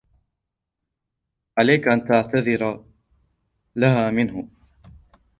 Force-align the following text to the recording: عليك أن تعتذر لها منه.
عليك 1.57 1.87
أن 1.87 2.03
تعتذر 2.03 2.85
لها 3.75 4.11
منه. 4.11 4.49